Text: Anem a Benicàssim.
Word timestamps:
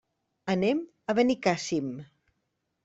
Anem 0.53 0.81
a 1.13 1.17
Benicàssim. 1.21 1.95